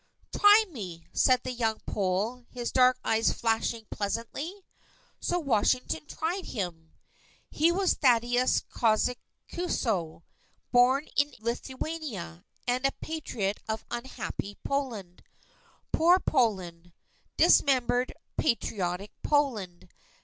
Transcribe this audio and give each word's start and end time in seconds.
"Try 0.35 0.65
me!" 0.71 1.05
said 1.13 1.43
the 1.43 1.51
young 1.51 1.79
Pole, 1.85 2.43
his 2.49 2.71
dark 2.71 2.97
eyes 3.03 3.31
flashing 3.31 3.85
pleasantly. 3.91 4.65
So 5.19 5.37
Washington 5.37 6.07
tried 6.07 6.45
him. 6.45 6.91
He 7.51 7.71
was 7.71 7.93
Thaddeus 7.93 8.61
Kosciuszko, 8.61 10.23
born 10.71 11.07
in 11.17 11.35
Lithuania, 11.39 12.45
and 12.67 12.83
a 12.83 12.93
Patriot 12.93 13.59
of 13.69 13.85
unhappy 13.91 14.57
Poland. 14.63 15.21
Poor 15.91 16.19
Poland! 16.19 16.93
Dismembered, 17.37 18.11
patriotic 18.37 19.11
Poland! 19.21 19.89